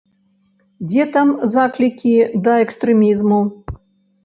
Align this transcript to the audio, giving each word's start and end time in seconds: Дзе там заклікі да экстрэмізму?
Дзе 0.93 1.03
там 1.17 1.27
заклікі 1.57 2.15
да 2.49 2.57
экстрэмізму? 2.65 3.41